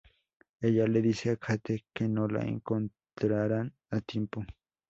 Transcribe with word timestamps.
Ella 0.61 0.87
le 0.87 0.99
dice 0.99 1.29
a 1.29 1.35
Kate 1.35 1.85
que 1.93 2.07
no 2.09 2.27
la 2.27 2.41
encontrarán 2.43 3.71
a 3.91 4.01
tiempo. 4.01 4.43